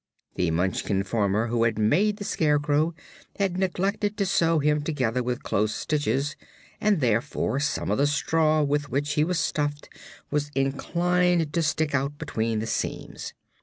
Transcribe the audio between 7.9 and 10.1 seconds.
of the straw with which he was stuffed